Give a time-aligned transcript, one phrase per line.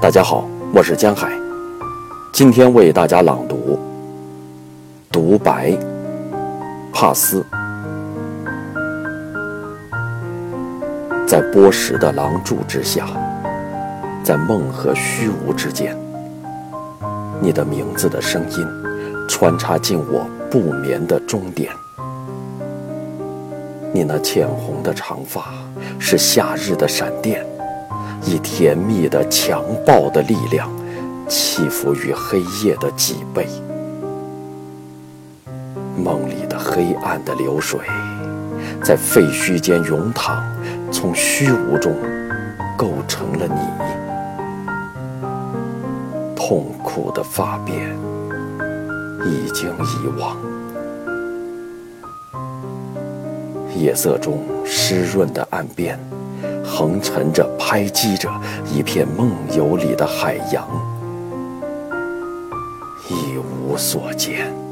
[0.00, 1.28] 大家好，我是江海，
[2.32, 3.76] 今天为大家朗读
[5.12, 5.70] 《独白》，
[6.92, 7.44] 帕斯。
[11.26, 13.08] 在波什的廊柱之下，
[14.22, 15.96] 在梦和虚无之间，
[17.40, 18.66] 你的名字的声音
[19.28, 21.72] 穿插进我不眠的终点。
[23.92, 25.46] 你那浅红的长发
[25.98, 27.44] 是夏日的闪电。
[28.24, 30.70] 以甜蜜的、强暴的力量，
[31.28, 33.46] 起伏于黑夜的脊背。
[35.96, 37.80] 梦里的黑暗的流水，
[38.82, 40.42] 在废墟间涌淌，
[40.92, 41.94] 从虚无中
[42.76, 43.58] 构成了你。
[46.36, 47.92] 痛苦的发辫
[49.26, 50.36] 已经遗忘，
[53.76, 55.98] 夜色中湿润的岸边。
[56.78, 58.30] 横沉着，拍击着
[58.72, 60.64] 一片梦游里的海洋，
[63.08, 64.67] 一无所见。